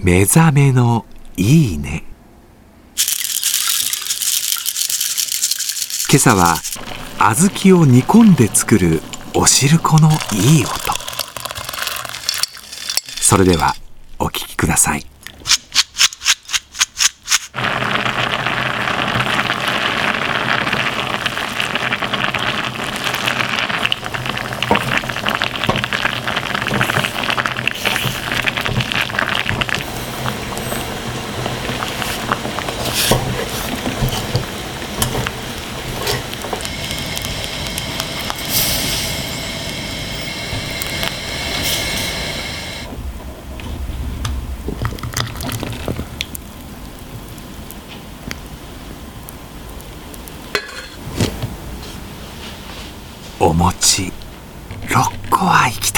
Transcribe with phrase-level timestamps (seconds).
[0.00, 1.04] 目覚めの
[1.36, 2.04] いいね。
[6.08, 6.54] 今朝は
[7.18, 9.02] 小豆を煮込んで作る
[9.34, 10.72] お汁粉のいい音。
[13.20, 13.74] それでは
[14.20, 15.04] お聞きください。
[53.40, 54.12] お餅
[54.88, 55.97] 6個は行きた